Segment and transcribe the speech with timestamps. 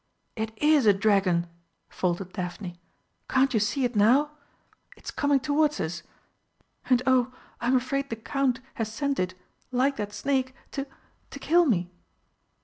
[0.35, 1.45] "It is a dragon!"
[1.87, 2.81] faltered Daphne.
[3.29, 4.31] "Can't you see it now?
[4.97, 6.01] It's coming towards us!
[6.89, 9.35] And oh, I'm afraid the Count has sent it
[9.71, 10.87] like that snake to
[11.29, 11.91] to kill me!"